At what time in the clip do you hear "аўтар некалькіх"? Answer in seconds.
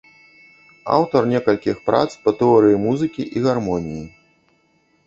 0.95-1.77